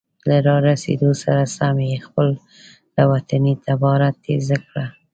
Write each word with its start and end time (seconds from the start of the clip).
له 0.27 0.37
را 0.47 0.55
رسیدو 0.69 1.11
سره 1.23 1.43
سم 1.57 1.75
یې 1.89 1.97
خپله 2.05 3.03
وطني 3.13 3.53
تباره 3.67 4.07
تیزه 4.23 4.57
کړه. 4.67 4.85